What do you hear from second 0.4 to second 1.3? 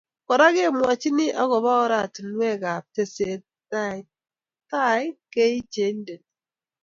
kikomwochin